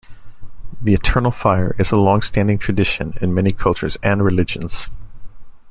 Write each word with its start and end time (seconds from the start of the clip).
The 0.81 0.95
eternal 0.95 1.29
fire 1.29 1.75
is 1.77 1.91
a 1.91 1.95
long-standing 1.95 2.57
tradition 2.57 3.13
in 3.21 3.35
many 3.35 3.51
cultures 3.51 3.99
and 4.01 4.23
religions. 4.25 4.87